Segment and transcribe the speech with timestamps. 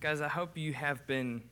[0.00, 1.42] Guys, I hope you have been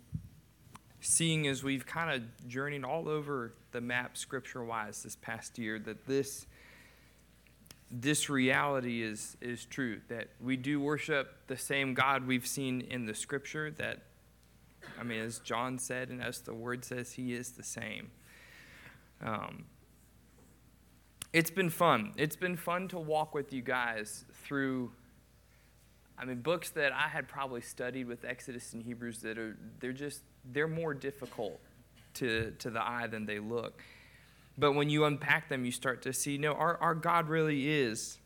[1.01, 5.81] seeing as we've kind of journeyed all over the map scripture wise this past year
[5.81, 6.47] that this
[7.91, 13.05] this reality is is true that we do worship the same God we've seen in
[13.07, 14.03] the scripture that
[14.97, 18.13] I mean as John said and as the word says he is the same.
[19.21, 19.65] Um,
[21.33, 22.13] it's been fun.
[22.17, 24.93] It's been fun to walk with you guys through
[26.19, 29.93] I mean, books that I had probably studied with Exodus and Hebrews that are, they're
[29.93, 30.23] just,
[30.53, 31.61] they're more difficult
[32.15, 33.83] to, to the eye than they look.
[34.59, 38.19] But when you unpack them, you start to see, no, our, our God really is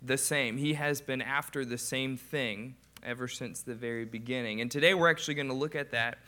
[0.00, 0.56] the same.
[0.56, 4.62] He has been after the same thing ever since the very beginning.
[4.62, 6.18] And today we're actually going to look at that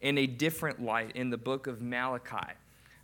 [0.00, 2.36] in a different light in the book of Malachi.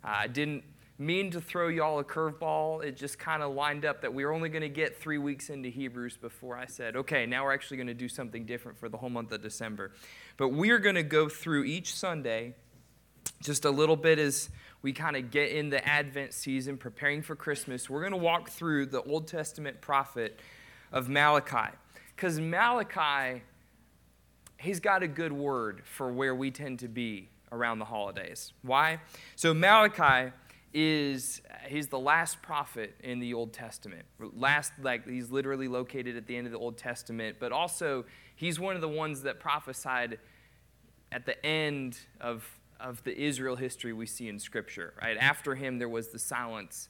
[0.03, 0.63] Uh, I didn't
[0.97, 2.83] mean to throw y'all a curveball.
[2.83, 5.49] It just kind of lined up that we were only going to get three weeks
[5.49, 8.87] into Hebrews before I said, okay, now we're actually going to do something different for
[8.87, 9.91] the whole month of December.
[10.37, 12.55] But we're going to go through each Sunday
[13.41, 14.49] just a little bit as
[14.81, 17.89] we kind of get in the Advent season, preparing for Christmas.
[17.89, 20.39] We're going to walk through the Old Testament prophet
[20.91, 21.75] of Malachi.
[22.15, 23.41] Because Malachi,
[24.57, 28.53] he's got a good word for where we tend to be around the holidays.
[28.61, 28.99] Why?
[29.35, 30.31] So, Malachi
[30.75, 34.03] is he's the last prophet in the Old Testament.
[34.19, 38.03] Last, like he's literally located at the end of the Old Testament, but also
[38.35, 40.19] he's one of the ones that prophesied
[41.13, 42.45] at the end of,
[42.77, 44.93] of the Israel history we see in Scripture.
[45.01, 46.89] Right after him, there was the silence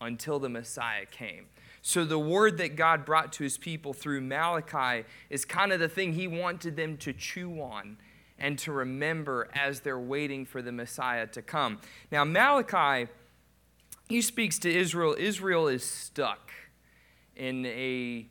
[0.00, 1.46] until the Messiah came.
[1.82, 5.88] So the word that God brought to his people through Malachi is kind of the
[5.88, 7.98] thing he wanted them to chew on
[8.38, 11.80] and to remember as they're waiting for the Messiah to come.
[12.12, 13.10] Now, Malachi
[14.08, 15.14] he speaks to Israel.
[15.18, 16.50] Israel is stuck
[17.36, 18.26] in a,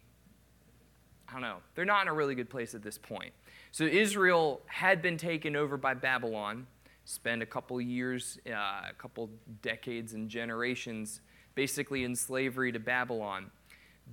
[1.27, 3.33] I don't know, they're not in a really good place at this point.
[3.71, 6.67] So Israel had been taken over by Babylon,
[7.05, 9.29] spent a couple years, uh, a couple
[9.61, 11.21] decades and generations
[11.55, 13.51] basically in slavery to Babylon.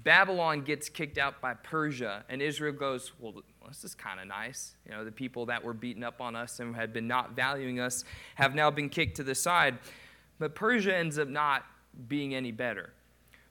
[0.02, 4.76] Babylon gets kicked out by Persia, and Israel goes, Well, this is kind of nice.
[4.86, 7.80] You know, the people that were beating up on us and had been not valuing
[7.80, 8.04] us
[8.36, 9.78] have now been kicked to the side.
[10.40, 11.64] But Persia ends up not
[12.08, 12.90] being any better.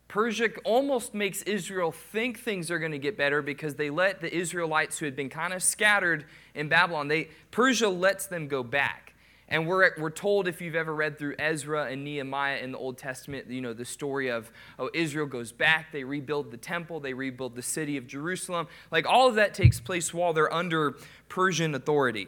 [0.09, 4.35] Persia almost makes Israel think things are going to get better because they let the
[4.35, 9.13] Israelites who had been kind of scattered in Babylon, they, Persia lets them go back.
[9.47, 12.97] And we're, we're told, if you've ever read through Ezra and Nehemiah in the Old
[12.97, 17.13] Testament, you know, the story of, oh, Israel goes back, they rebuild the temple, they
[17.13, 18.67] rebuild the city of Jerusalem.
[18.91, 20.97] Like all of that takes place while they're under
[21.29, 22.27] Persian authority.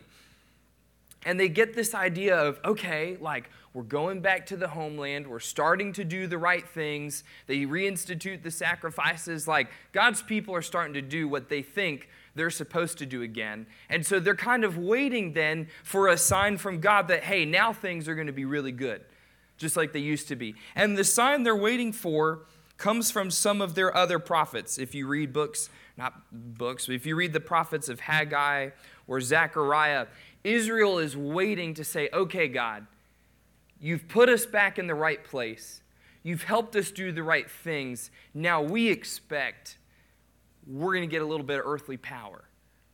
[1.23, 5.27] And they get this idea of, okay, like, we're going back to the homeland.
[5.27, 7.23] We're starting to do the right things.
[7.47, 9.47] They reinstitute the sacrifices.
[9.47, 13.65] Like God's people are starting to do what they think they're supposed to do again.
[13.89, 17.71] And so they're kind of waiting then for a sign from God that, hey, now
[17.71, 19.01] things are going to be really good,
[19.57, 20.55] just like they used to be.
[20.75, 22.41] And the sign they're waiting for
[22.77, 24.77] comes from some of their other prophets.
[24.77, 28.71] If you read books, not books, but if you read the prophets of Haggai
[29.07, 30.07] or Zechariah,
[30.43, 32.87] Israel is waiting to say, okay, God,
[33.81, 35.81] You've put us back in the right place.
[36.23, 38.11] You've helped us do the right things.
[38.33, 39.79] Now we expect
[40.67, 42.43] we're going to get a little bit of earthly power.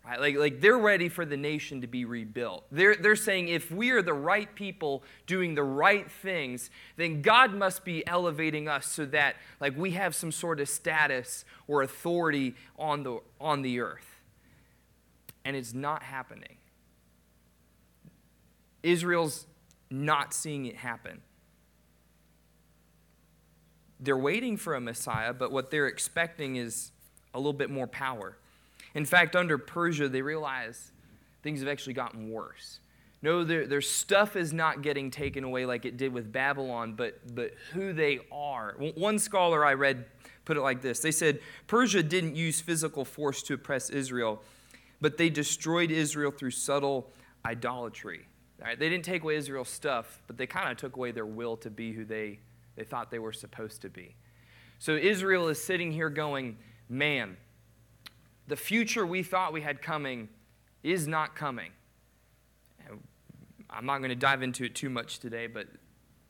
[0.05, 0.21] Right?
[0.21, 2.63] Like, like they're ready for the nation to be rebuilt.
[2.71, 7.53] They're, they're saying if we are the right people doing the right things, then God
[7.53, 12.55] must be elevating us so that like we have some sort of status or authority
[12.79, 14.21] on the, on the earth.
[15.43, 16.55] And it's not happening.
[18.81, 19.45] Israel's
[19.89, 21.21] not seeing it happen.
[23.99, 26.91] They're waiting for a Messiah, but what they're expecting is
[27.33, 28.37] a little bit more power.
[28.93, 30.91] In fact, under Persia, they realize
[31.41, 32.79] things have actually gotten worse.
[33.21, 37.19] No, their, their stuff is not getting taken away like it did with Babylon, but,
[37.33, 38.75] but who they are.
[38.95, 40.05] One scholar I read
[40.45, 44.41] put it like this They said Persia didn't use physical force to oppress Israel,
[45.01, 47.11] but they destroyed Israel through subtle
[47.45, 48.27] idolatry.
[48.59, 48.79] Right?
[48.79, 51.69] They didn't take away Israel's stuff, but they kind of took away their will to
[51.69, 52.39] be who they,
[52.75, 54.15] they thought they were supposed to be.
[54.79, 56.57] So Israel is sitting here going,
[56.89, 57.37] man,
[58.47, 60.29] the future we thought we had coming
[60.83, 61.71] is not coming.
[63.69, 65.67] I'm not going to dive into it too much today, but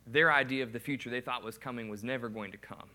[0.06, 2.90] their idea of the future they thought was coming was never going to come.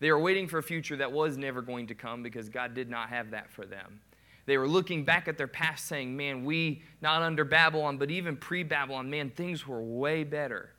[0.00, 2.90] They were waiting for a future that was never going to come because God did
[2.90, 4.00] not have that for them.
[4.46, 8.36] They were looking back at their past saying, man, we, not under Babylon, but even
[8.36, 10.70] pre Babylon, man, things were way better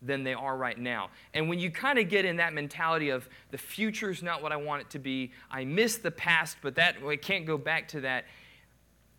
[0.00, 1.10] than they are right now.
[1.34, 4.56] And when you kind of get in that mentality of the future's not what I
[4.56, 8.00] want it to be, I miss the past, but that I can't go back to
[8.02, 8.24] that.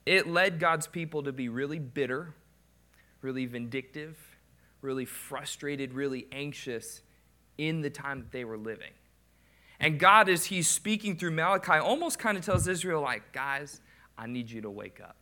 [0.06, 2.34] it led God's people to be really bitter,
[3.22, 4.18] really vindictive,
[4.82, 7.02] really frustrated, really anxious
[7.58, 8.92] in the time that they were living.
[9.82, 13.82] And God, as He's speaking through Malachi, almost kind of tells Israel, like, guys,
[14.20, 15.16] I need you to wake up.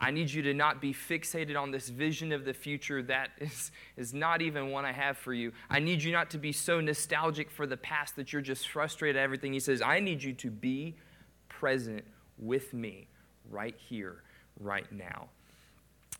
[0.00, 3.70] I need you to not be fixated on this vision of the future that is,
[3.96, 5.52] is not even one I have for you.
[5.70, 9.16] I need you not to be so nostalgic for the past that you're just frustrated
[9.16, 9.52] at everything.
[9.52, 10.96] He says, I need you to be
[11.48, 12.04] present
[12.38, 13.06] with me
[13.48, 14.22] right here,
[14.58, 15.28] right now.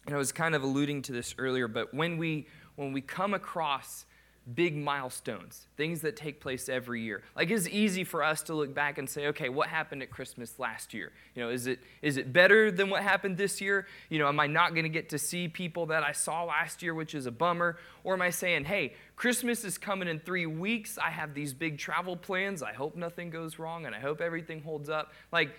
[0.06, 2.46] And I was kind of alluding to this earlier, but when we
[2.76, 4.06] when we come across
[4.54, 7.22] big milestones, things that take place every year.
[7.36, 10.58] Like it's easy for us to look back and say, okay, what happened at Christmas
[10.58, 11.12] last year?
[11.34, 13.86] You know, is it is it better than what happened this year?
[14.08, 16.82] You know, am I not going to get to see people that I saw last
[16.82, 17.78] year, which is a bummer?
[18.04, 20.98] Or am I saying, hey, Christmas is coming in 3 weeks.
[20.98, 22.62] I have these big travel plans.
[22.62, 25.12] I hope nothing goes wrong and I hope everything holds up.
[25.32, 25.54] Like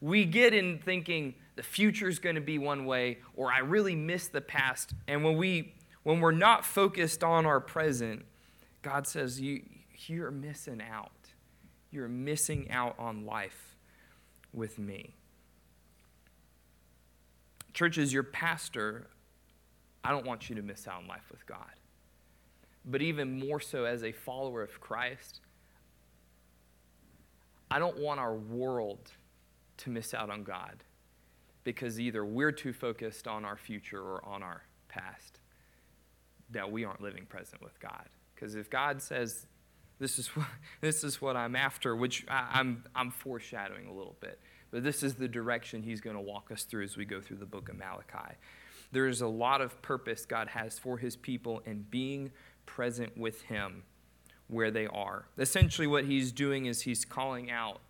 [0.00, 3.94] we get in thinking the future is going to be one way or I really
[3.94, 4.92] miss the past.
[5.06, 5.74] And when we
[6.04, 8.24] when we're not focused on our present,
[8.84, 9.62] God says, you,
[10.06, 11.10] You're missing out.
[11.90, 13.76] You're missing out on life
[14.52, 15.14] with me.
[17.72, 19.08] Church, as your pastor,
[20.04, 21.72] I don't want you to miss out on life with God.
[22.84, 25.40] But even more so as a follower of Christ,
[27.70, 29.10] I don't want our world
[29.78, 30.84] to miss out on God
[31.64, 35.40] because either we're too focused on our future or on our past
[36.50, 38.08] that we aren't living present with God.
[38.44, 39.46] Because if God says,
[39.98, 40.46] this is, what,
[40.82, 44.38] this is what I'm after, which I, I'm, I'm foreshadowing a little bit,
[44.70, 47.38] but this is the direction He's going to walk us through as we go through
[47.38, 48.34] the book of Malachi.
[48.92, 52.32] There is a lot of purpose God has for His people and being
[52.66, 53.82] present with Him
[54.48, 55.24] where they are.
[55.38, 57.80] Essentially, what He's doing is He's calling out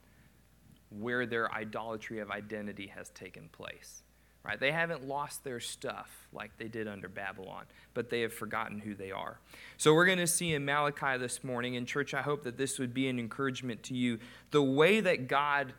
[0.89, 4.04] where their idolatry of identity has taken place
[4.45, 4.61] right?
[4.61, 7.65] They haven't lost their stuff like they did under Babylon,
[7.95, 9.39] but they have forgotten who they are.
[9.79, 12.79] So we're going to see in Malachi this morning, in church, I hope that this
[12.79, 14.19] would be an encouragement to you.
[14.51, 15.73] The way that God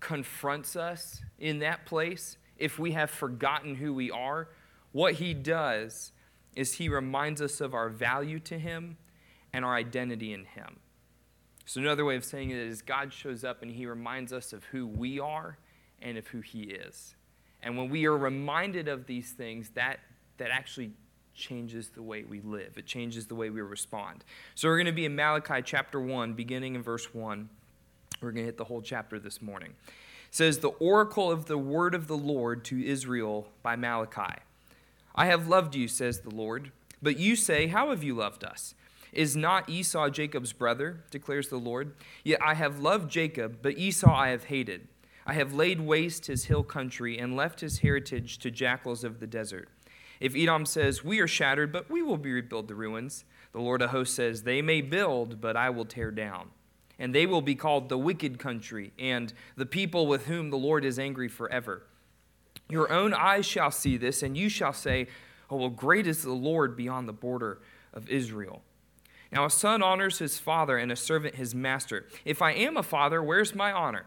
[0.00, 4.48] confronts us in that place, if we have forgotten who we are,
[4.92, 6.12] what he does
[6.54, 8.98] is he reminds us of our value to him
[9.52, 10.80] and our identity in him.
[11.64, 14.64] So, another way of saying it is God shows up and he reminds us of
[14.64, 15.58] who we are
[16.00, 17.15] and of who he is.
[17.66, 19.98] And when we are reminded of these things, that,
[20.38, 20.92] that actually
[21.34, 22.78] changes the way we live.
[22.78, 24.22] It changes the way we respond.
[24.54, 27.48] So we're going to be in Malachi chapter 1, beginning in verse 1.
[28.22, 29.70] We're going to hit the whole chapter this morning.
[29.88, 34.40] It says, The oracle of the word of the Lord to Israel by Malachi.
[35.16, 36.70] I have loved you, says the Lord.
[37.02, 38.76] But you say, How have you loved us?
[39.12, 41.96] Is not Esau Jacob's brother, declares the Lord?
[42.22, 44.86] Yet I have loved Jacob, but Esau I have hated.
[45.26, 49.26] I have laid waste his hill country and left his heritage to jackals of the
[49.26, 49.68] desert.
[50.20, 53.90] If Edom says, We are shattered, but we will rebuild the ruins, the Lord of
[53.90, 56.50] hosts says, They may build, but I will tear down.
[56.98, 60.84] And they will be called the wicked country, and the people with whom the Lord
[60.84, 61.82] is angry forever.
[62.70, 65.08] Your own eyes shall see this, and you shall say,
[65.50, 67.60] Oh, well, great is the Lord beyond the border
[67.92, 68.62] of Israel.
[69.32, 72.06] Now, a son honors his father, and a servant his master.
[72.24, 74.06] If I am a father, where's my honor?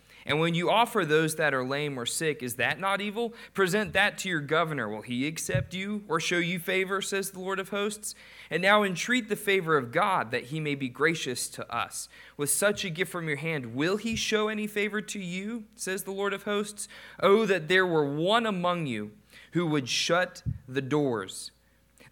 [0.25, 3.33] And when you offer those that are lame or sick, is that not evil?
[3.53, 4.87] Present that to your governor.
[4.87, 8.13] Will he accept you or show you favor, says the Lord of hosts?
[8.49, 12.07] And now entreat the favor of God that he may be gracious to us.
[12.37, 16.03] With such a gift from your hand, will he show any favor to you, says
[16.03, 16.87] the Lord of hosts?
[17.21, 19.11] Oh, that there were one among you
[19.53, 21.51] who would shut the doors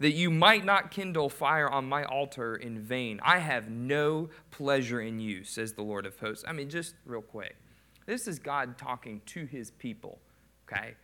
[0.00, 3.20] that you might not kindle fire on my altar in vain.
[3.22, 6.44] I have no pleasure in you, says the Lord of hosts.
[6.48, 7.54] I mean, just real quick.
[8.10, 10.18] This is God talking to his people,
[10.66, 10.94] okay?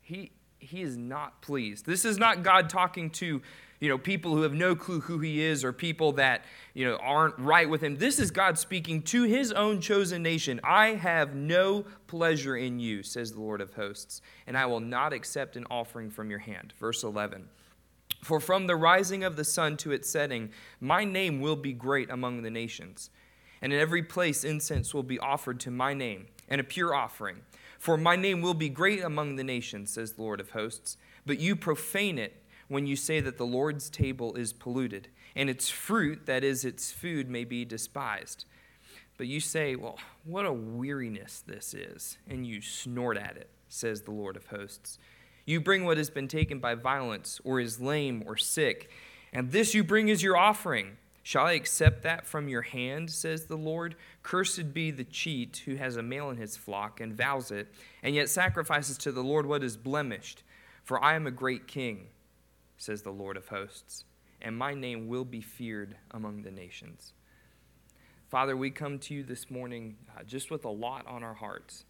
[0.00, 1.86] He, he is not pleased.
[1.86, 3.40] This is not God talking to,
[3.78, 6.96] you know, people who have no clue who he is or people that, you know,
[6.96, 7.98] aren't right with him.
[7.98, 10.58] This is God speaking to his own chosen nation.
[10.64, 15.12] I have no pleasure in you, says the Lord of hosts, and I will not
[15.12, 16.74] accept an offering from your hand.
[16.80, 17.48] Verse 11.
[18.24, 22.10] For from the rising of the sun to its setting, my name will be great
[22.10, 23.10] among the nations
[23.60, 27.40] and in every place incense will be offered to my name, and a pure offering.
[27.78, 30.96] For my name will be great among the nations, says the Lord of hosts.
[31.24, 35.08] But you profane it when you say that the Lord's table is polluted.
[35.34, 38.46] and its fruit, that is, its food, may be despised.
[39.18, 44.02] But you say, Well, what a weariness this is, and you snort at it, says
[44.02, 44.98] the Lord of hosts.
[45.44, 48.90] You bring what has been taken by violence, or is lame or sick,
[49.32, 50.96] and this you bring as your offering.
[51.26, 53.96] Shall I accept that from your hand, says the Lord?
[54.22, 57.66] Cursed be the cheat who has a male in his flock and vows it,
[58.04, 60.44] and yet sacrifices to the Lord what is blemished.
[60.84, 62.06] For I am a great king,
[62.78, 64.04] says the Lord of hosts,
[64.40, 67.12] and my name will be feared among the nations.
[68.28, 71.86] Father, we come to you this morning uh, just with a lot on our hearts.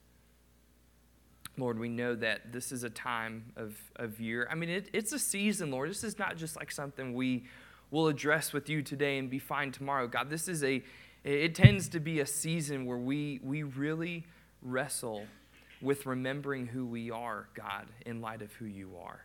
[1.58, 4.48] Lord, we know that this is a time of, of year.
[4.50, 5.90] I mean, it, it's a season, Lord.
[5.90, 7.44] This is not just like something we
[7.90, 10.06] will address with you today and be fine tomorrow.
[10.06, 10.82] God, this is a,
[11.24, 14.24] it tends to be a season where we, we really
[14.62, 15.26] wrestle
[15.80, 19.22] with remembering who we are, God, in light of who you are.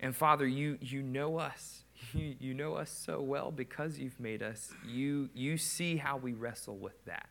[0.00, 1.78] And Father, you, you know us.
[2.14, 4.72] You, you know us so well because you've made us.
[4.86, 7.28] You, you see how we wrestle with that.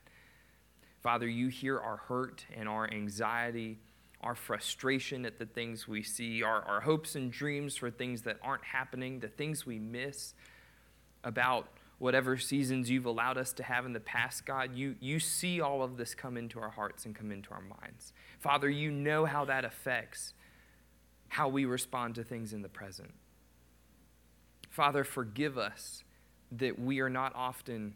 [1.03, 3.79] Father, you hear our hurt and our anxiety
[4.21, 8.37] our frustration at the things we see, our, our hopes and dreams for things that
[8.43, 10.33] aren't happening, the things we miss
[11.23, 15.61] about whatever seasons you've allowed us to have in the past, God, you, you see
[15.61, 18.13] all of this come into our hearts and come into our minds.
[18.39, 20.33] Father, you know how that affects
[21.29, 23.13] how we respond to things in the present.
[24.69, 26.03] Father, forgive us
[26.51, 27.93] that we are not often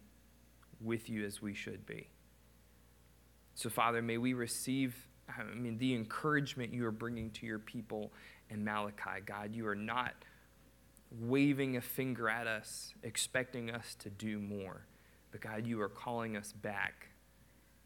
[0.80, 2.08] with you as we should be.
[3.56, 8.12] So, Father, may we receive I mean, the encouragement you are bringing to your people
[8.50, 9.54] in Malachi, God.
[9.54, 10.14] You are not
[11.22, 14.86] waving a finger at us, expecting us to do more.
[15.32, 17.08] But God, you are calling us back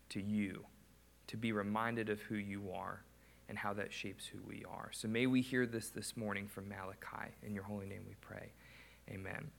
[0.10, 0.66] to you
[1.28, 3.04] to be reminded of who you are
[3.48, 4.90] and how that shapes who we are.
[4.92, 7.32] So may we hear this this morning from Malachi.
[7.44, 8.52] In your holy name we pray.
[9.10, 9.50] Amen.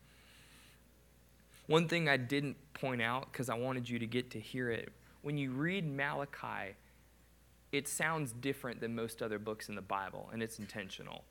[1.67, 4.93] One thing I didn't point out because I wanted you to get to hear it
[5.23, 6.75] when you read Malachi,
[7.73, 11.25] it sounds different than most other books in the Bible, and it's intentional.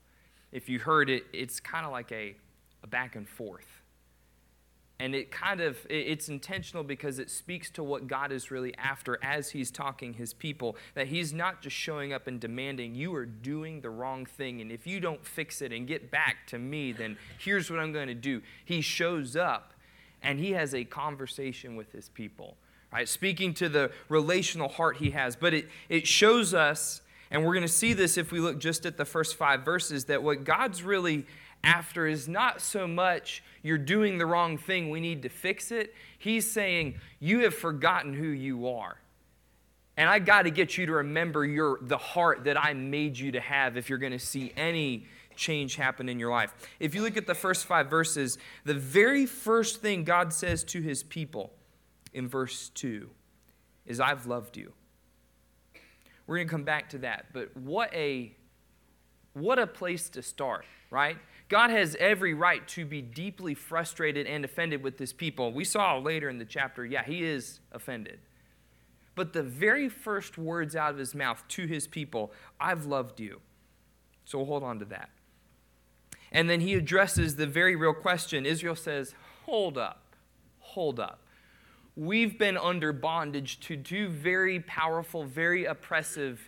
[0.52, 2.34] If you heard it, it's kind of like a,
[2.82, 3.82] a back and forth.
[4.98, 9.18] And it kind of, it's intentional because it speaks to what God is really after
[9.22, 10.76] as He's talking His people.
[10.94, 14.60] That He's not just showing up and demanding, you are doing the wrong thing.
[14.60, 17.92] And if you don't fix it and get back to me, then here's what I'm
[17.92, 18.42] going to do.
[18.62, 19.72] He shows up
[20.22, 22.58] and He has a conversation with His people
[22.92, 23.08] right?
[23.08, 25.36] Speaking to the relational heart he has.
[25.36, 28.86] But it, it shows us, and we're going to see this if we look just
[28.86, 31.26] at the first five verses, that what God's really
[31.62, 35.94] after is not so much you're doing the wrong thing, we need to fix it.
[36.18, 38.96] He's saying, You have forgotten who you are.
[39.96, 43.32] And I got to get you to remember your, the heart that I made you
[43.32, 45.06] to have if you're going to see any
[45.36, 46.54] change happen in your life.
[46.78, 50.80] If you look at the first five verses, the very first thing God says to
[50.80, 51.52] his people
[52.12, 53.08] in verse 2
[53.86, 54.72] is I've loved you.
[56.26, 58.32] We're going to come back to that, but what a
[59.32, 61.16] what a place to start, right?
[61.48, 65.52] God has every right to be deeply frustrated and offended with his people.
[65.52, 68.18] We saw later in the chapter, yeah, he is offended.
[69.14, 73.40] But the very first words out of his mouth to his people, I've loved you.
[74.24, 75.10] So we'll hold on to that.
[76.32, 78.46] And then he addresses the very real question.
[78.46, 79.14] Israel says,
[79.46, 80.02] Hold up,
[80.60, 81.20] hold up
[81.96, 86.40] we've been under bondage to two very powerful, very oppressive,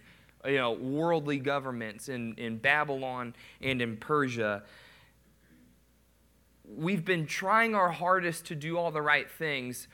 [0.44, 4.62] you know, worldly governments in, in Babylon and in Persia.
[6.64, 9.88] We've been trying our hardest to do all the right things.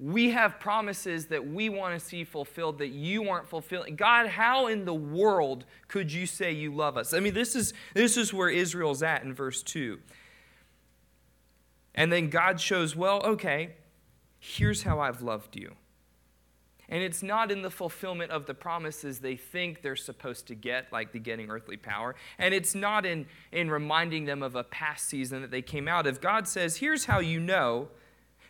[0.00, 3.94] We have promises that we want to see fulfilled that you aren't fulfilling.
[3.94, 7.14] God, how in the world could you say you love us?
[7.14, 10.00] I mean, this is, this is where Israel's at in verse 2.
[11.94, 13.74] And then God shows, well, okay,
[14.46, 15.72] Here's how I've loved you.
[16.90, 20.92] And it's not in the fulfillment of the promises they think they're supposed to get,
[20.92, 22.14] like the getting earthly power.
[22.38, 26.06] And it's not in, in reminding them of a past season that they came out
[26.06, 26.20] of.
[26.20, 27.88] God says, Here's how you know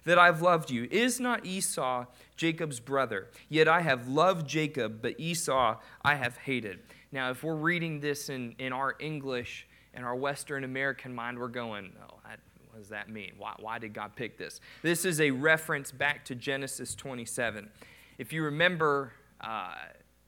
[0.02, 0.88] that I've loved you.
[0.90, 3.28] Is not Esau Jacob's brother?
[3.48, 6.80] Yet I have loved Jacob, but Esau I have hated.
[7.12, 11.46] Now, if we're reading this in, in our English and our Western American mind, we're
[11.46, 12.18] going, oh,
[12.74, 13.34] what does that mean?
[13.38, 14.60] Why, why did God pick this?
[14.82, 17.70] This is a reference back to Genesis 27.
[18.18, 19.74] If you remember uh,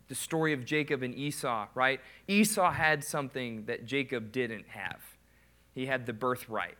[0.06, 2.00] the story of Jacob and Esau, right?
[2.28, 5.00] Esau had something that Jacob didn't have.
[5.74, 6.76] He had the birthright.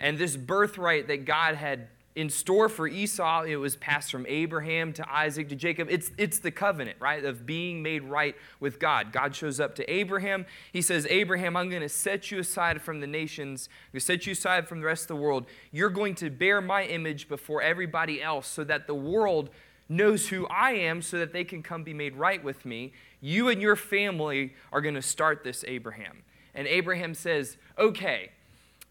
[0.00, 3.42] And this birthright that God had in store for Esau.
[3.42, 5.88] It was passed from Abraham to Isaac to Jacob.
[5.90, 9.12] It's, it's the covenant, right, of being made right with God.
[9.12, 10.46] God shows up to Abraham.
[10.72, 14.06] He says, Abraham, I'm going to set you aside from the nations, I'm going to
[14.06, 15.46] set you aside from the rest of the world.
[15.72, 19.50] You're going to bear my image before everybody else so that the world
[19.88, 22.92] knows who I am so that they can come be made right with me.
[23.20, 26.22] You and your family are going to start this, Abraham.
[26.54, 28.30] And Abraham says, Okay.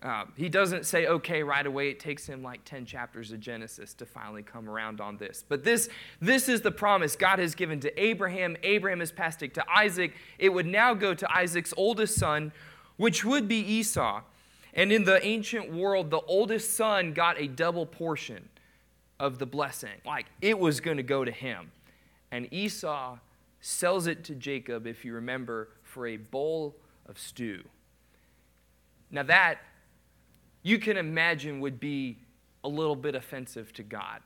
[0.04, 1.90] Uh, he doesn't say okay right away.
[1.90, 5.46] It takes him like 10 chapters of Genesis to finally come around on this.
[5.48, 5.88] But this,
[6.20, 8.58] this is the promise God has given to Abraham.
[8.64, 10.14] Abraham has passed it to Isaac.
[10.38, 12.52] It would now go to Isaac's oldest son,
[12.98, 14.24] which would be Esau.
[14.74, 18.50] And in the ancient world, the oldest son got a double portion
[19.22, 20.02] of the blessing.
[20.06, 21.72] Like it was going to go to him.
[22.30, 23.20] And Esau
[23.62, 27.64] sells it to Jacob, if you remember, for a bowl of stew.
[29.10, 29.60] Now, that
[30.64, 32.18] you can imagine would be
[32.64, 34.22] a little bit offensive to God.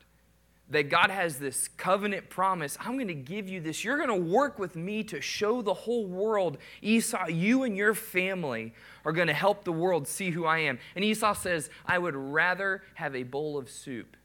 [0.69, 3.83] That God has this covenant promise I'm going to give you this.
[3.83, 7.93] You're going to work with me to show the whole world, Esau, you and your
[7.93, 8.73] family
[9.05, 10.77] are going to help the world see who I am.
[10.95, 14.17] And Esau says, I would rather have a bowl of soup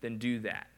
[0.00, 0.68] than do that.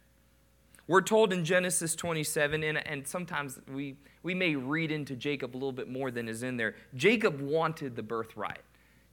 [0.88, 5.58] We're told in Genesis 27, and, and sometimes we, we may read into Jacob a
[5.58, 6.76] little bit more than is in there.
[6.94, 8.60] Jacob wanted the birthright.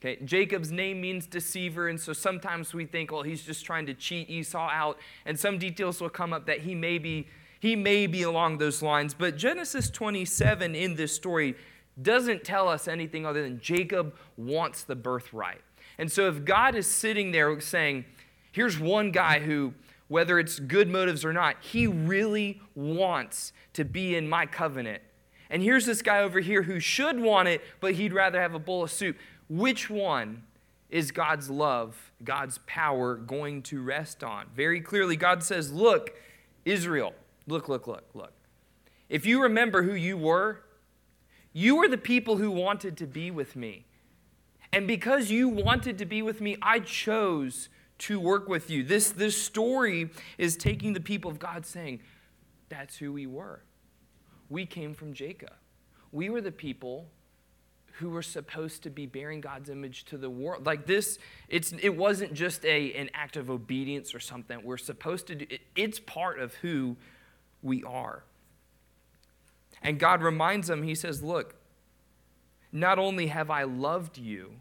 [0.03, 3.93] Okay, Jacob's name means deceiver, and so sometimes we think, well, he's just trying to
[3.93, 7.27] cheat Esau out, and some details will come up that he may be
[7.61, 9.13] he may be along those lines.
[9.13, 11.55] But Genesis 27 in this story
[12.01, 15.61] doesn't tell us anything other than Jacob wants the birthright.
[15.97, 18.03] And so if God is sitting there saying,
[18.51, 19.73] here's one guy who,
[20.09, 25.01] whether it's good motives or not, he really wants to be in my covenant.
[25.49, 28.59] And here's this guy over here who should want it, but he'd rather have a
[28.59, 29.15] bowl of soup.
[29.53, 30.41] Which one
[30.89, 34.47] is God's love, God's power going to rest on?
[34.55, 36.15] Very clearly, God says, Look,
[36.65, 37.13] Israel,
[37.45, 38.33] look, look, look, look.
[39.09, 40.63] If you remember who you were,
[41.53, 43.85] you were the people who wanted to be with me.
[44.71, 47.69] And because you wanted to be with me, I chose
[47.99, 48.81] to work with you.
[48.81, 51.99] This, this story is taking the people of God saying,
[52.69, 53.61] That's who we were.
[54.49, 55.53] We came from Jacob.
[56.11, 57.05] We were the people
[57.99, 60.65] who were supposed to be bearing God's image to the world.
[60.65, 64.59] Like this, it's, it wasn't just a, an act of obedience or something.
[64.63, 66.97] We're supposed to do it, it's part of who
[67.61, 68.23] we are.
[69.81, 71.55] And God reminds them, He says, Look,
[72.71, 74.53] not only have I loved you,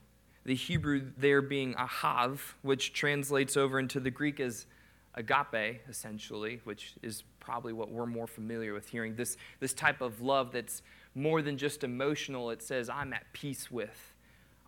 [0.44, 4.66] the Hebrew there being ahav, which translates over into the Greek as
[5.14, 9.14] agape, essentially, which is probably what we're more familiar with hearing.
[9.14, 10.82] This, this type of love that's
[11.14, 14.14] more than just emotional, it says, I'm at peace with,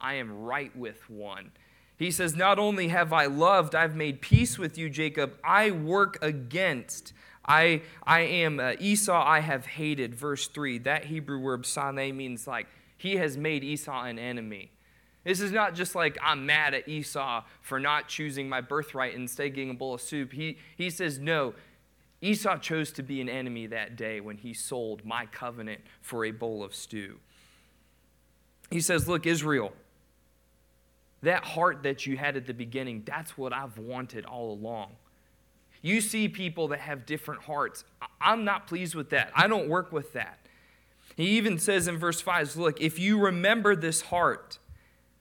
[0.00, 1.52] I am right with one.
[1.96, 6.18] He says, Not only have I loved, I've made peace with you, Jacob, I work
[6.22, 7.12] against.
[7.46, 10.14] I, I am uh, Esau, I have hated.
[10.14, 10.78] Verse 3.
[10.78, 14.70] That Hebrew word sane means like, he has made Esau an enemy.
[15.24, 19.22] This is not just like I'm mad at Esau for not choosing my birthright and
[19.22, 20.32] instead getting a bowl of soup.
[20.32, 21.54] He, he says, No,
[22.24, 26.30] Esau chose to be an enemy that day when he sold my covenant for a
[26.30, 27.18] bowl of stew.
[28.70, 29.72] He says, Look, Israel,
[31.22, 34.92] that heart that you had at the beginning, that's what I've wanted all along.
[35.82, 37.84] You see people that have different hearts.
[38.22, 39.30] I'm not pleased with that.
[39.36, 40.38] I don't work with that.
[41.16, 44.58] He even says in verse 5 Look, if you remember this heart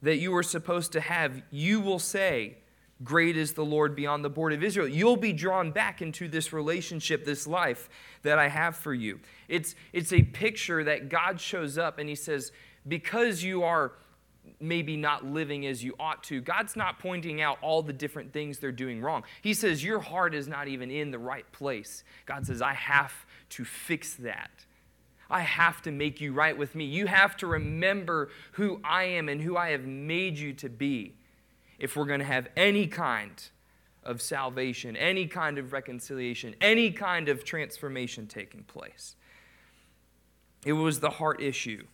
[0.00, 2.56] that you were supposed to have, you will say,
[3.04, 4.88] Great is the Lord beyond the border of Israel.
[4.88, 7.88] You'll be drawn back into this relationship, this life
[8.22, 9.20] that I have for you.
[9.46, 12.50] It's, it's a picture that God shows up and He says,
[12.88, 13.92] Because you are
[14.60, 18.58] maybe not living as you ought to, God's not pointing out all the different things
[18.58, 19.24] they're doing wrong.
[19.42, 22.04] He says, Your heart is not even in the right place.
[22.24, 24.50] God says, I have to fix that.
[25.28, 26.84] I have to make you right with me.
[26.84, 31.14] You have to remember who I am and who I have made you to be
[31.84, 33.50] if we're going to have any kind
[34.04, 39.16] of salvation, any kind of reconciliation, any kind of transformation taking place.
[40.64, 41.84] It was the heart issue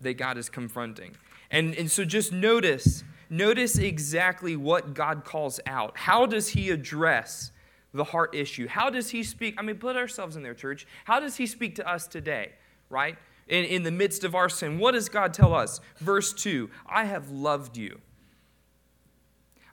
[0.00, 1.16] that God is confronting.
[1.50, 5.96] And, and so just notice, notice exactly what God calls out.
[5.96, 7.50] How does he address
[7.92, 8.68] the heart issue?
[8.68, 9.56] How does he speak?
[9.58, 10.86] I mean, put ourselves in their church.
[11.06, 12.52] How does he speak to us today,
[12.88, 13.18] right?
[13.48, 15.80] In, in the midst of our sin, what does God tell us?
[15.96, 18.00] Verse 2 I have loved you.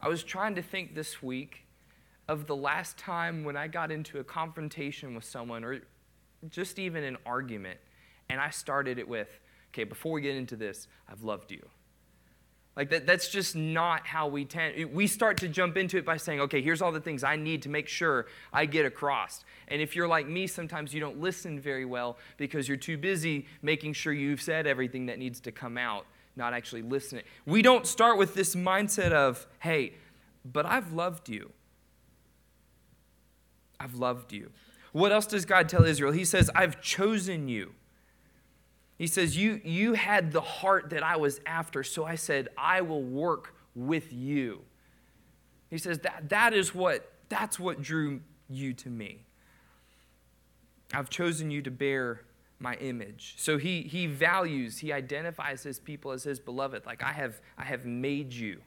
[0.06, 1.66] I was trying to think this week
[2.28, 5.82] of the last time when I got into a confrontation with someone or
[6.48, 7.80] just even an argument,
[8.30, 9.28] and I started it with,
[9.74, 11.68] okay, before we get into this, I've loved you.
[12.76, 14.94] Like that, that's just not how we tend.
[14.94, 17.64] We start to jump into it by saying, okay, here's all the things I need
[17.64, 19.44] to make sure I get across.
[19.70, 23.48] And if you're like me, sometimes you don't listen very well because you're too busy
[23.64, 27.24] making sure you've said everything that needs to come out, not actually listening.
[27.46, 29.94] We don't start with this mindset of, hey,
[30.44, 31.52] but I've loved you.
[33.80, 34.52] I've loved you.
[34.92, 36.12] What else does God tell Israel?
[36.12, 37.74] He says, I've chosen you.
[38.98, 42.82] He says, you, you had the heart that I was after, so I said, I
[42.82, 44.62] will work with you.
[45.70, 49.26] He says, that, that is what, that's what drew you to me.
[50.94, 52.22] I've chosen you to bear
[52.66, 53.36] my image.
[53.38, 56.86] So he, he values, he identifies his people as his beloved.
[56.86, 58.62] Like, I have, I have made you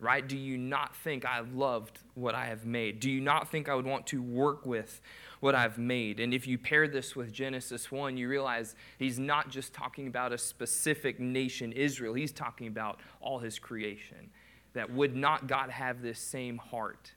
[0.00, 0.26] right?
[0.28, 3.00] Do you not think I loved what I have made?
[3.00, 5.00] Do you not think I would want to work with
[5.40, 6.20] what I've made?
[6.20, 10.32] And if you pair this with Genesis 1, you realize he's not just talking about
[10.32, 14.30] a specific nation, Israel, he's talking about all his creation.
[14.74, 17.12] That would not God have this same heart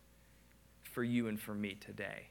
[0.83, 2.27] for you and for me today?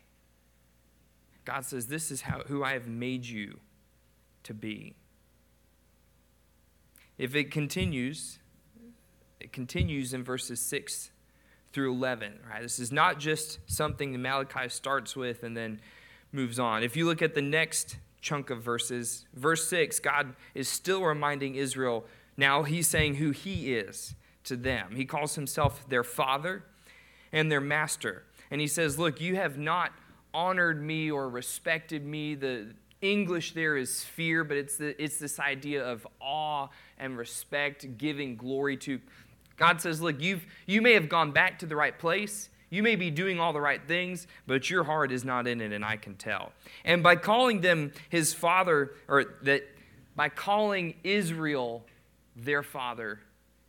[1.44, 3.58] God says, This is how, who I have made you
[4.46, 4.94] to be.
[7.18, 8.38] If it continues,
[9.40, 11.10] it continues in verses 6
[11.72, 12.62] through 11, right?
[12.62, 15.80] This is not just something that Malachi starts with and then
[16.32, 16.82] moves on.
[16.82, 21.56] If you look at the next chunk of verses, verse 6, God is still reminding
[21.56, 22.06] Israel.
[22.36, 24.94] Now he's saying who he is to them.
[24.94, 26.64] He calls himself their father
[27.32, 28.24] and their master.
[28.50, 29.92] And he says, Look, you have not
[30.32, 32.34] honored me or respected me.
[32.34, 32.68] The
[33.02, 38.36] English there is fear, but it's, the, it's this idea of awe and respect, giving
[38.36, 39.00] glory to.
[39.56, 42.48] God says, Look, you've, you may have gone back to the right place.
[42.68, 45.72] You may be doing all the right things, but your heart is not in it,
[45.72, 46.52] and I can tell.
[46.84, 49.62] And by calling them his father, or that
[50.16, 51.84] by calling Israel
[52.34, 53.20] their father,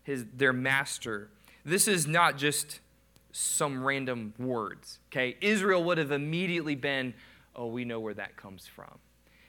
[0.03, 1.29] his, their master,
[1.63, 2.79] this is not just
[3.31, 4.99] some random words.
[5.11, 5.37] Okay?
[5.41, 7.13] Israel would have immediately been,
[7.55, 8.97] oh, we know where that comes from.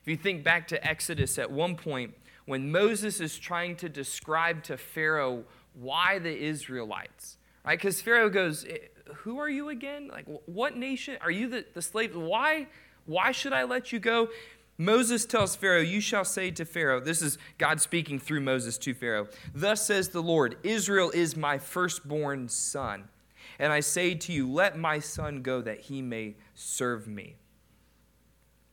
[0.09, 2.15] If you think back to Exodus at one point,
[2.47, 5.45] when Moses is trying to describe to Pharaoh
[5.75, 7.79] why the Israelites, right?
[7.79, 8.79] Because Pharaoh goes, eh,
[9.17, 10.09] Who are you again?
[10.09, 11.19] Like, what nation?
[11.21, 12.17] Are you the, the slave?
[12.17, 12.69] Why,
[13.05, 14.31] why should I let you go?
[14.79, 18.95] Moses tells Pharaoh, You shall say to Pharaoh, this is God speaking through Moses to
[18.95, 23.11] Pharaoh, Thus says the Lord, Israel is my firstborn son.
[23.59, 27.37] And I say to you, Let my son go that he may serve me.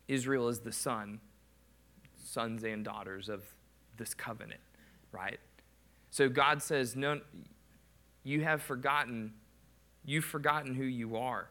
[0.08, 1.20] Israel is the son,
[2.36, 3.44] sons and daughters of
[3.98, 4.60] this covenant,
[5.14, 5.40] right?
[6.12, 7.22] So God says, No,
[8.24, 9.34] you have forgotten,
[10.04, 11.48] you've forgotten who you are.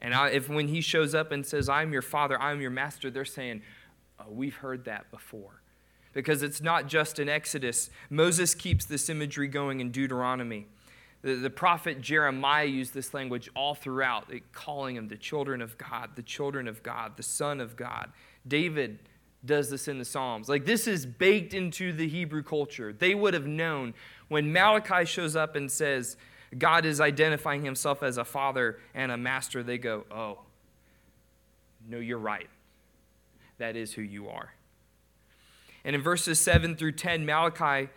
[0.00, 3.10] And I, if when he shows up and says, I'm your father, I'm your master,
[3.10, 3.62] they're saying,
[4.20, 5.60] oh, We've heard that before.
[6.12, 7.90] Because it's not just in Exodus.
[8.08, 10.68] Moses keeps this imagery going in Deuteronomy.
[11.22, 16.10] The, the prophet Jeremiah used this language all throughout, calling them the children of God,
[16.14, 18.12] the children of God, the Son of God.
[18.46, 19.00] David
[19.44, 20.48] does this in the Psalms.
[20.48, 22.92] Like, this is baked into the Hebrew culture.
[22.92, 23.94] They would have known
[24.28, 26.16] when Malachi shows up and says,
[26.56, 30.40] God is identifying himself as a father and a master, they go, Oh,
[31.88, 32.48] no, you're right.
[33.58, 34.54] That is who you are.
[35.84, 37.90] And in verses 7 through 10, Malachi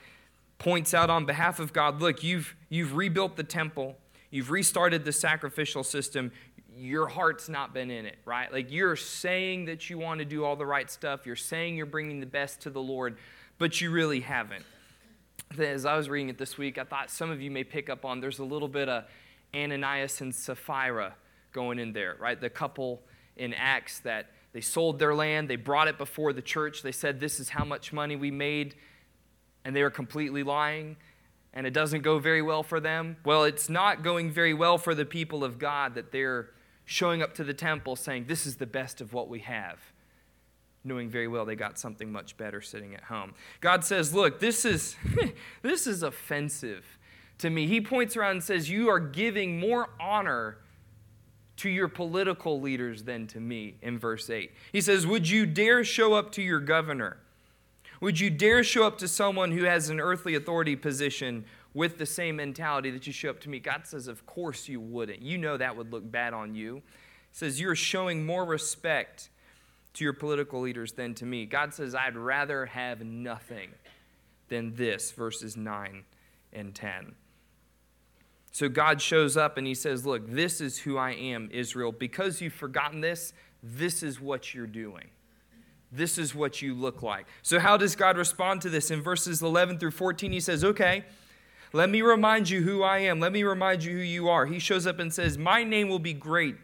[0.60, 3.98] points out on behalf of God look, you've, you've rebuilt the temple,
[4.30, 6.32] you've restarted the sacrificial system,
[6.78, 8.52] your heart's not been in it, right?
[8.52, 11.86] Like you're saying that you want to do all the right stuff, you're saying you're
[11.86, 13.18] bringing the best to the Lord,
[13.58, 14.66] but you really haven't.
[15.60, 18.06] As I was reading it this week, I thought some of you may pick up
[18.06, 19.04] on there's a little bit of
[19.54, 21.16] Ananias and Sapphira
[21.52, 22.40] going in there, right?
[22.40, 23.02] The couple
[23.36, 27.20] in Acts that they sold their land, they brought it before the church, they said,
[27.20, 28.76] This is how much money we made,
[29.66, 30.96] and they were completely lying
[31.54, 33.18] and it doesn't go very well for them.
[33.26, 36.50] Well, it's not going very well for the people of God that they're
[36.86, 39.80] showing up to the temple saying, This is the best of what we have,
[40.84, 43.34] knowing very well they got something much better sitting at home.
[43.60, 44.96] God says, Look, this is,
[45.62, 46.86] this is offensive
[47.40, 47.68] to me.
[47.68, 50.58] He points around and says, You are giving more honor
[51.58, 54.52] to your political leaders than to me, in verse 8.
[54.72, 57.18] He says, Would you dare show up to your governor?
[58.00, 62.06] Would you dare show up to someone who has an earthly authority position with the
[62.06, 63.60] same mentality that you show up to me?
[63.60, 65.22] God says, Of course you wouldn't.
[65.22, 66.76] You know that would look bad on you.
[66.76, 66.82] He
[67.32, 69.30] says, You're showing more respect
[69.94, 71.46] to your political leaders than to me.
[71.46, 73.72] God says, I'd rather have nothing
[74.48, 76.04] than this, verses 9
[76.54, 77.16] and 10.
[78.52, 81.92] So God shows up and he says, Look, this is who I am, Israel.
[81.92, 85.10] Because you've forgotten this, this is what you're doing.
[85.92, 87.28] This is what you look like.
[87.42, 88.92] So, how does God respond to this?
[88.92, 91.04] In verses 11 through 14, he says, Okay,
[91.74, 93.20] Let me remind you who I am.
[93.20, 94.46] Let me remind you who you are.
[94.46, 96.56] He shows up and says, My name will be great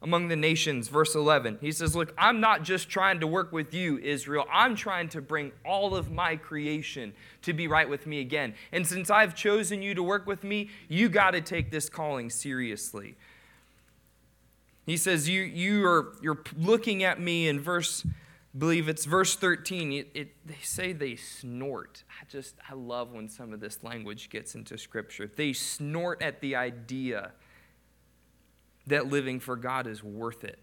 [0.00, 0.88] among the nations.
[0.88, 1.58] Verse 11.
[1.60, 4.44] He says, Look, I'm not just trying to work with you, Israel.
[4.52, 8.54] I'm trying to bring all of my creation to be right with me again.
[8.70, 12.30] And since I've chosen you to work with me, you got to take this calling
[12.30, 13.16] seriously.
[14.86, 18.06] He says, you, you are, You're looking at me in verse.
[18.58, 23.28] Believe it's verse 13 it, it, they say they snort i just i love when
[23.28, 27.32] some of this language gets into scripture they snort at the idea
[28.88, 30.58] that living for God is worth it.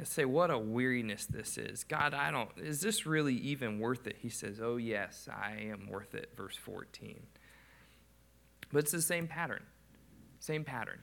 [0.00, 1.84] I say, what a weariness this is.
[1.84, 4.16] God, I don't, is this really even worth it?
[4.20, 7.20] He says, oh, yes, I am worth it, verse 14.
[8.72, 9.64] But it's the same pattern.
[10.38, 11.00] Same pattern.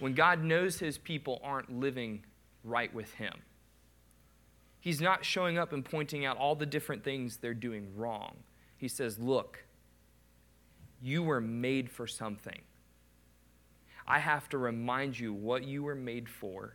[0.00, 2.24] When God knows his people aren't living
[2.64, 3.34] right with him,
[4.80, 8.36] he's not showing up and pointing out all the different things they're doing wrong.
[8.76, 9.64] He says, look,
[11.02, 12.60] you were made for something.
[14.06, 16.74] I have to remind you what you were made for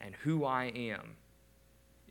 [0.00, 1.16] and who I am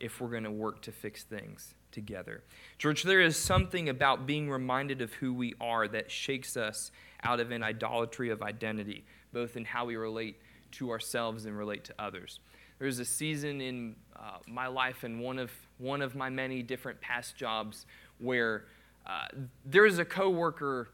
[0.00, 2.42] if we're going to work to fix things together.
[2.78, 6.90] Church, there is something about being reminded of who we are that shakes us
[7.22, 10.40] out of an idolatry of identity, both in how we relate
[10.72, 12.40] to ourselves and relate to others.
[12.84, 16.62] There was a season in uh, my life and one of, one of my many
[16.62, 17.86] different past jobs
[18.18, 18.66] where
[19.06, 19.24] uh,
[19.64, 20.90] there was a coworker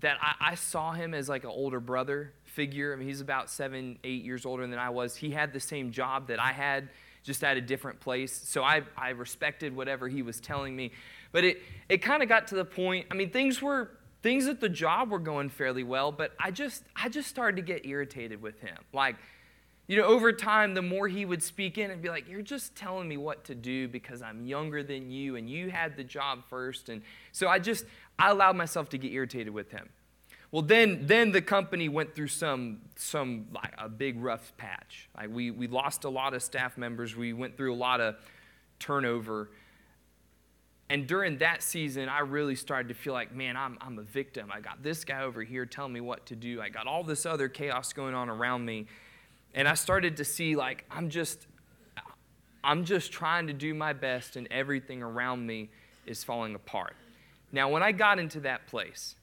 [0.00, 2.94] that I, I, saw him as like an older brother figure.
[2.94, 5.14] I mean, he's about seven, eight years older than I was.
[5.14, 6.88] He had the same job that I had,
[7.22, 8.32] just at a different place.
[8.32, 10.92] So I, I respected whatever he was telling me.
[11.30, 13.90] But it, it kind of got to the point, I mean, things were
[14.22, 17.62] things at the job were going fairly well, but I just I just started to
[17.62, 18.78] get irritated with him.
[18.94, 19.16] Like,
[19.92, 22.74] you know, over time, the more he would speak in and be like, You're just
[22.74, 26.44] telling me what to do because I'm younger than you and you had the job
[26.48, 26.88] first.
[26.88, 27.84] And so I just,
[28.18, 29.90] I allowed myself to get irritated with him.
[30.50, 35.10] Well, then, then the company went through some, some like a big rough patch.
[35.14, 37.14] Like we, we lost a lot of staff members.
[37.14, 38.16] We went through a lot of
[38.78, 39.50] turnover.
[40.88, 44.50] And during that season, I really started to feel like, man, I'm, I'm a victim.
[44.50, 46.62] I got this guy over here telling me what to do.
[46.62, 48.86] I got all this other chaos going on around me.
[49.54, 51.46] And I started to see like I'm just
[52.64, 55.70] I'm just trying to do my best and everything around me
[56.06, 56.94] is falling apart.
[57.50, 59.16] Now, when I got into that place,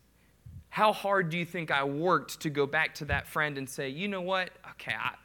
[0.70, 3.90] how hard do you think I worked to go back to that friend and say,
[3.90, 4.52] you know what?
[4.72, 5.16] Okay, I,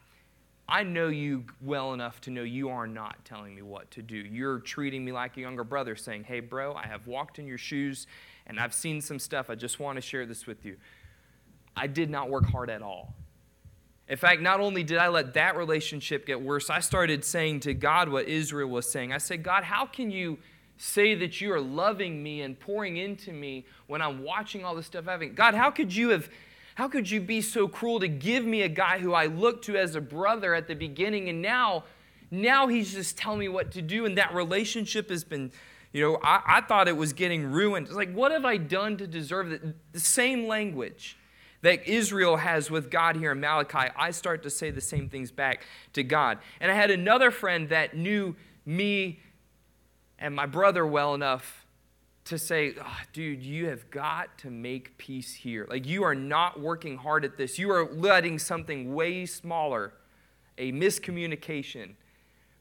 [0.67, 4.17] I know you well enough to know you are not telling me what to do.
[4.17, 7.59] You're treating me like a younger brother, saying, hey, bro, I have walked in your
[7.59, 8.07] shoes
[8.47, 9.51] and I've seen some stuff.
[9.51, 10.77] I just want to share this with you.
[11.77, 13.15] I did not work hard at all.
[14.09, 17.75] In fact, not only did I let that relationship get worse, I started saying to
[17.75, 19.13] God what Israel was saying.
[19.13, 20.39] I said, God, how can you
[20.77, 24.87] say that you are loving me and pouring into me when I'm watching all this
[24.87, 25.35] stuff happening.
[25.35, 26.29] God, how could you have
[26.77, 29.77] how could you be so cruel to give me a guy who I looked to
[29.77, 31.85] as a brother at the beginning and now
[32.33, 35.53] now he's just telling me what to do and that relationship has been
[35.93, 38.97] you know I, I thought it was getting ruined it's like what have i done
[38.97, 41.17] to deserve that the same language
[41.65, 45.31] that israel has with god here in malachi i start to say the same things
[45.31, 49.19] back to god and i had another friend that knew me
[50.19, 51.65] and my brother well enough
[52.25, 55.67] to say, oh, dude, you have got to make peace here.
[55.69, 57.59] Like, you are not working hard at this.
[57.59, 59.93] You are letting something way smaller,
[60.57, 61.95] a miscommunication,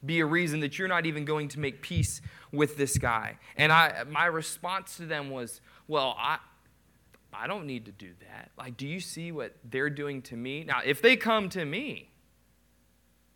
[0.04, 2.20] be a reason that you're not even going to make peace
[2.52, 3.38] with this guy.
[3.56, 6.38] And I, my response to them was, well, I,
[7.36, 8.50] I don't need to do that.
[8.56, 10.64] Like, do you see what they're doing to me?
[10.64, 12.10] Now, if they come to me,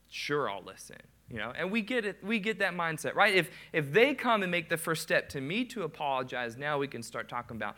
[0.09, 0.97] sure, I'll listen.
[1.31, 3.35] You know, and we get it, we get that mindset, right?
[3.35, 6.89] If if they come and make the first step to me to apologize, now we
[6.89, 7.77] can start talking about,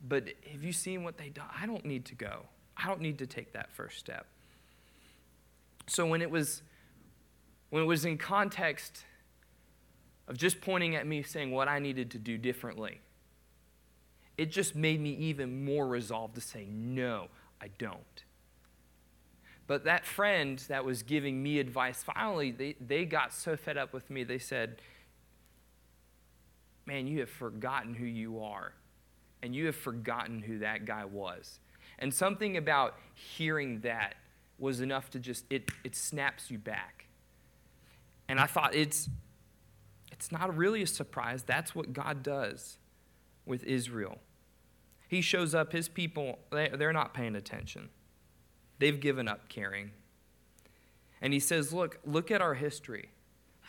[0.00, 1.40] but have you seen what they do?
[1.60, 2.46] I don't need to go.
[2.76, 4.26] I don't need to take that first step.
[5.86, 6.62] So when it was
[7.70, 9.04] when it was in context
[10.26, 13.00] of just pointing at me saying what I needed to do differently,
[14.38, 17.26] it just made me even more resolved to say, no,
[17.60, 18.24] I don't.
[19.66, 23.92] But that friend that was giving me advice, finally, they, they got so fed up
[23.92, 24.80] with me, they said,
[26.86, 28.72] Man, you have forgotten who you are.
[29.42, 31.60] And you have forgotten who that guy was.
[31.98, 34.14] And something about hearing that
[34.58, 37.04] was enough to just, it, it snaps you back.
[38.26, 39.10] And I thought, it's,
[40.10, 41.42] it's not really a surprise.
[41.42, 42.78] That's what God does
[43.44, 44.18] with Israel.
[45.08, 47.88] He shows up, his people, they, they're not paying attention.
[48.78, 49.90] They've given up caring.
[51.20, 53.08] And he says, Look, look at our history.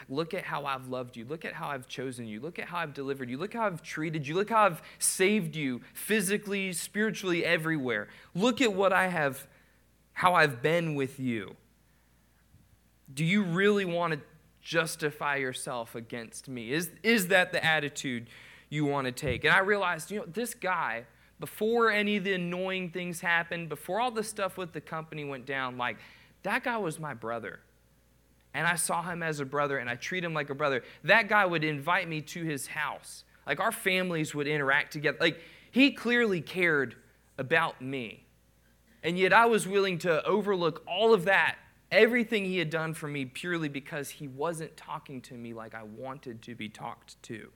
[0.07, 1.25] Look at how I've loved you.
[1.25, 2.39] Look at how I've chosen you.
[2.39, 3.37] Look at how I've delivered you.
[3.37, 4.35] Look how I've treated you.
[4.35, 8.07] Look how I've saved you physically, spiritually, everywhere.
[8.33, 9.47] Look at what I have,
[10.13, 11.55] how I've been with you.
[13.13, 14.19] Do you really want to
[14.61, 16.71] justify yourself against me?
[16.71, 18.27] Is, is that the attitude
[18.69, 19.43] you want to take?
[19.43, 21.05] And I realized, you know, this guy,
[21.39, 25.45] before any of the annoying things happened, before all the stuff with the company went
[25.45, 25.97] down, like,
[26.43, 27.59] that guy was my brother
[28.53, 31.27] and I saw him as a brother and I treat him like a brother, that
[31.27, 33.23] guy would invite me to his house.
[33.45, 35.17] Like our families would interact together.
[35.19, 35.39] Like
[35.71, 36.95] he clearly cared
[37.37, 38.25] about me.
[39.03, 41.57] And yet I was willing to overlook all of that,
[41.91, 45.83] everything he had done for me, purely because he wasn't talking to me like I
[45.83, 47.49] wanted to be talked to.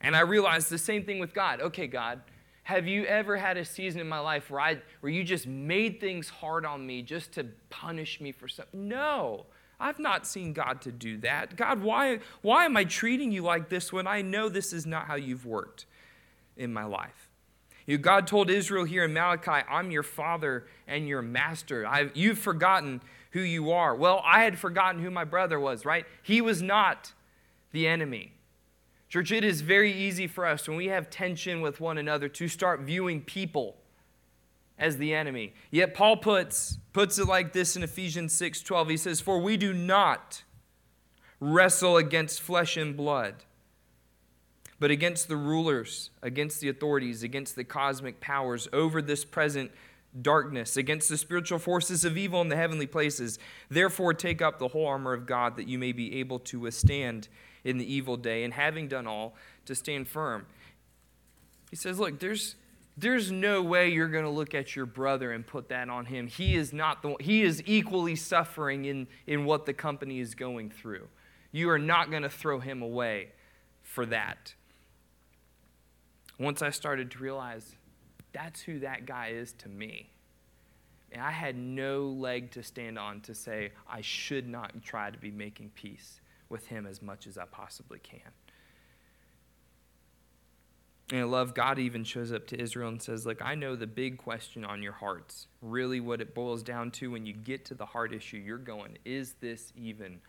[0.00, 1.60] And I realized the same thing with God.
[1.60, 2.22] Okay, God,
[2.72, 6.00] have you ever had a season in my life where, I, where you just made
[6.00, 8.88] things hard on me just to punish me for something?
[8.88, 9.46] No.
[9.78, 11.56] I've not seen God to do that.
[11.56, 15.06] God, why, why am I treating you like this when I know this is not
[15.06, 15.86] how you've worked
[16.56, 17.28] in my life?
[17.84, 21.86] You God told Israel here in Malachi, I'm your father and your master.
[21.86, 23.94] I've, you've forgotten who you are.
[23.94, 26.06] Well, I had forgotten who my brother was, right?
[26.22, 27.12] He was not
[27.72, 28.32] the enemy.
[29.12, 32.48] Church, it is very easy for us when we have tension with one another to
[32.48, 33.76] start viewing people
[34.78, 35.52] as the enemy.
[35.70, 38.88] Yet Paul puts, puts it like this in Ephesians 6 12.
[38.88, 40.44] He says, For we do not
[41.40, 43.34] wrestle against flesh and blood,
[44.80, 49.72] but against the rulers, against the authorities, against the cosmic powers over this present
[50.22, 53.38] darkness, against the spiritual forces of evil in the heavenly places.
[53.68, 57.28] Therefore, take up the whole armor of God that you may be able to withstand
[57.64, 59.34] in the evil day, and having done all,
[59.66, 60.46] to stand firm.
[61.70, 62.56] He says, Look, there's
[62.96, 66.26] there's no way you're going to look at your brother and put that on him.
[66.26, 70.70] He is not the he is equally suffering in, in what the company is going
[70.70, 71.08] through.
[71.52, 73.30] You are not going to throw him away
[73.82, 74.54] for that.
[76.38, 77.76] Once I started to realize
[78.32, 80.10] that's who that guy is to me.
[81.12, 85.18] And I had no leg to stand on to say I should not try to
[85.18, 86.21] be making peace
[86.52, 88.30] with him as much as I possibly can.
[91.10, 93.86] And I love God even shows up to Israel and says, Look, I know the
[93.86, 95.48] big question on your hearts.
[95.60, 98.96] Really, what it boils down to when you get to the heart issue, you're going,
[99.04, 100.20] Is this even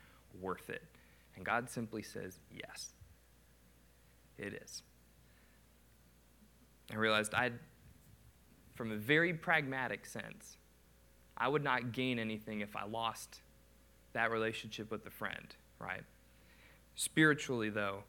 [0.42, 0.84] worth it?
[1.36, 2.90] And God simply says, Yes,
[4.38, 4.84] it is.
[6.92, 7.54] I realized I'd,
[8.76, 10.58] from a very pragmatic sense,
[11.38, 13.42] I would not gain anything if I lost
[14.12, 16.04] that relationship with a friend, right?
[16.96, 18.04] Spiritually, though,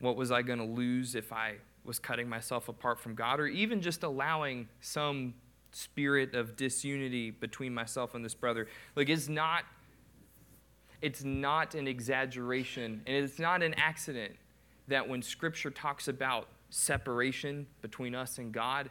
[0.00, 3.46] what was I going to lose if I was cutting myself apart from God, or
[3.46, 5.34] even just allowing some
[5.70, 8.68] spirit of disunity between myself and this brother?
[8.96, 9.64] Like, it's not.
[11.00, 14.34] It's not an exaggeration, and it's not an accident
[14.88, 18.90] that when Scripture talks about separation between us and God,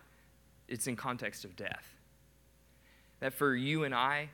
[0.70, 1.96] it's in context of death.
[3.20, 4.30] That for you and I,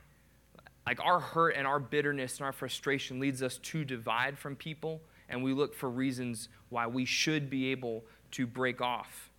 [0.85, 5.01] like our hurt and our bitterness and our frustration leads us to divide from people
[5.29, 9.31] and we look for reasons why we should be able to break off.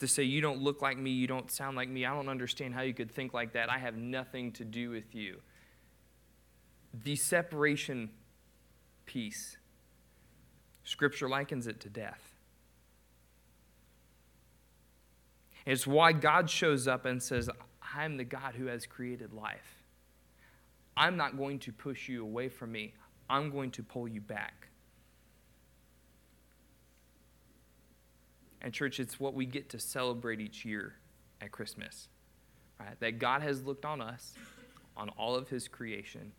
[0.00, 2.74] To say, you don't look like me, you don't sound like me, I don't understand
[2.74, 5.40] how you could think like that, I have nothing to do with you.
[6.92, 8.10] The separation
[9.06, 9.58] piece,
[10.84, 12.34] Scripture likens it to death.
[15.66, 17.50] It's why God shows up and says,
[17.94, 19.79] I'm the God who has created life.
[21.00, 22.92] I'm not going to push you away from me,
[23.30, 24.68] I'm going to pull you back.
[28.60, 30.96] And, church, it's what we get to celebrate each year
[31.40, 32.08] at Christmas.
[32.78, 33.00] Right?
[33.00, 34.34] That God has looked on us,
[34.94, 36.32] on all of His creation.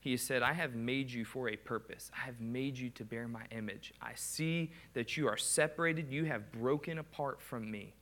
[0.00, 2.10] He has said, I have made you for a purpose.
[2.20, 3.94] I have made you to bear my image.
[4.02, 6.10] I see that you are separated.
[6.10, 7.94] You have broken apart from me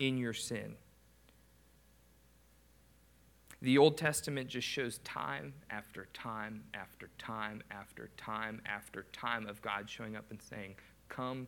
[0.00, 0.74] in your sin.
[3.62, 9.60] The Old Testament just shows time after time after time after time after time of
[9.60, 10.76] God showing up and saying,
[11.10, 11.46] Come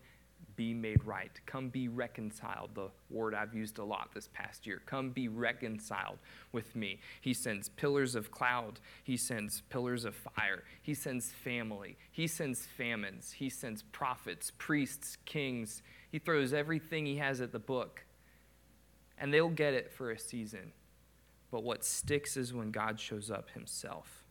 [0.56, 1.30] be made right.
[1.46, 4.82] Come be reconciled, the word I've used a lot this past year.
[4.84, 6.18] Come be reconciled
[6.52, 7.00] with me.
[7.22, 8.80] He sends pillars of cloud.
[9.04, 10.64] He sends pillars of fire.
[10.82, 11.96] He sends family.
[12.10, 13.32] He sends famines.
[13.32, 15.82] He sends prophets, priests, kings.
[16.10, 18.04] He throws everything he has at the book.
[19.16, 20.72] And they'll get it for a season.
[21.52, 24.24] But what sticks is when God shows up himself.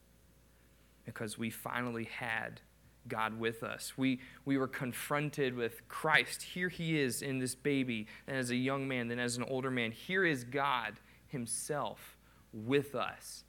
[1.05, 2.59] Because we finally had
[3.07, 3.93] God with us.
[3.97, 6.41] We, we were confronted with Christ.
[6.41, 9.71] Here he is in this baby, and as a young man, then as an older
[9.71, 9.91] man.
[9.91, 12.17] Here is God himself
[12.53, 13.43] with us,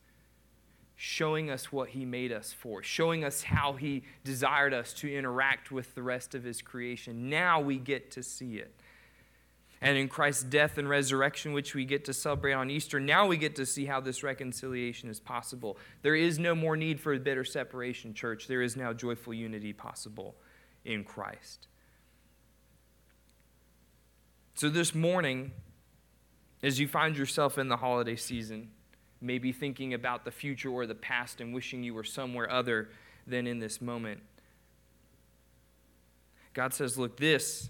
[0.95, 5.73] showing us what He made us for, showing us how He desired us to interact
[5.73, 7.29] with the rest of His creation.
[7.29, 8.75] Now we get to see it.
[9.85, 13.37] And in Christ's death and resurrection, which we get to celebrate on Easter, now we
[13.37, 15.77] get to see how this reconciliation is possible.
[16.03, 18.47] There is no more need for a bitter separation, church.
[18.47, 20.37] There is now joyful unity possible
[20.85, 21.67] in Christ.
[24.55, 25.51] So this morning,
[26.63, 28.71] as you find yourself in the holiday season,
[29.21, 32.89] maybe thinking about the future or the past and wishing you were somewhere other
[33.27, 34.21] than in this moment,
[36.55, 37.69] God says, Look, this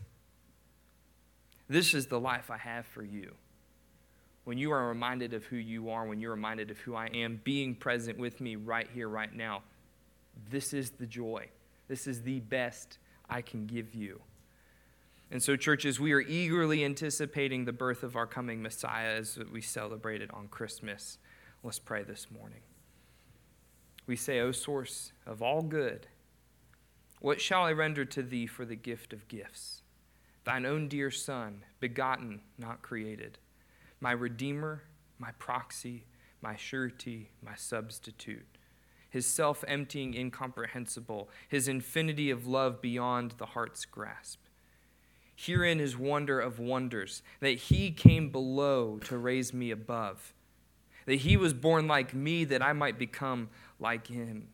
[1.69, 3.35] this is the life I have for you.
[4.45, 7.41] When you are reminded of who you are, when you're reminded of who I am,
[7.45, 9.63] being present with me right here, right now,
[10.51, 11.49] this is the joy.
[11.89, 12.99] This is the best
[13.31, 14.21] I can give you.
[15.31, 19.63] And so, churches, we are eagerly anticipating the birth of our coming Messiah as we
[19.63, 21.19] celebrate it on Christmas.
[21.63, 22.61] Let's pray this morning.
[24.07, 26.09] We say, O source of all good,
[27.21, 29.82] what shall I render to thee for the gift of gifts?
[30.45, 33.39] Thine own dear Son, begotten, not created,
[34.01, 34.83] my Redeemer,
[35.19, 36.05] my proxy,
[36.41, 38.59] my surety, my substitute,
[39.09, 44.41] his self emptying, incomprehensible, his infinity of love beyond the heart's grasp.
[45.35, 50.35] Herein is wonder of wonders, that he came below to raise me above,
[51.07, 54.49] that he was born like me, that I might become like him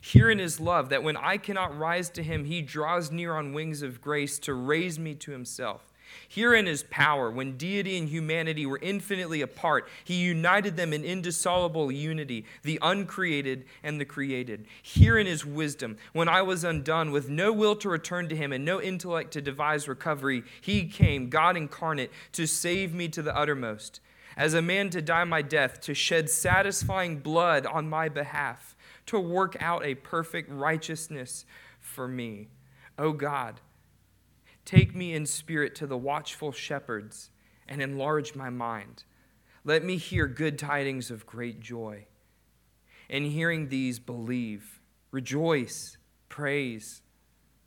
[0.00, 3.82] Herein is love, that when I cannot rise to him, he draws near on wings
[3.82, 5.92] of grace to raise me to himself.
[6.28, 7.30] Herein is power.
[7.30, 13.64] When deity and humanity were infinitely apart, he united them in indissoluble unity, the uncreated
[13.82, 14.66] and the created.
[14.82, 15.96] Herein is wisdom.
[16.12, 19.42] When I was undone, with no will to return to him and no intellect to
[19.42, 24.00] devise recovery, he came, God incarnate, to save me to the uttermost.
[24.36, 28.76] As a man to die my death, to shed satisfying blood on my behalf
[29.08, 31.44] to work out a perfect righteousness
[31.80, 32.48] for me.
[32.98, 33.60] O oh God,
[34.64, 37.30] take me in spirit to the watchful shepherds
[37.66, 39.04] and enlarge my mind.
[39.64, 42.06] Let me hear good tidings of great joy.
[43.10, 44.80] And hearing these, believe,
[45.10, 45.96] rejoice,
[46.28, 47.02] praise,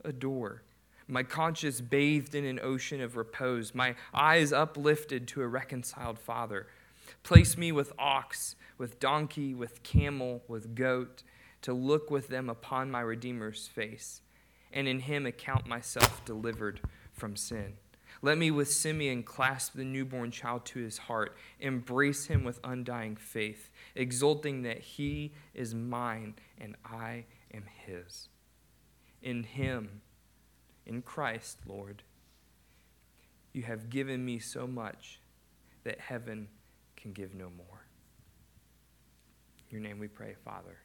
[0.04, 0.64] adore.
[1.08, 6.68] My conscience bathed in an ocean of repose, my eyes uplifted to a reconciled Father.
[7.24, 11.24] Place me with ox, with donkey, with camel, with goat
[11.62, 14.22] to look with them upon my Redeemer's face,
[14.72, 16.82] and in him account myself delivered
[17.14, 17.74] from sin.
[18.22, 23.16] Let me with Simeon clasp the newborn child to his heart, embrace him with undying
[23.16, 28.30] faith, exulting that he is mine and I am his.
[29.24, 30.02] In him,
[30.86, 32.04] in Christ, Lord,
[33.54, 35.20] you have given me so much
[35.84, 36.48] that heaven
[36.96, 37.86] can give no more.
[39.70, 40.78] In your name we pray, Father.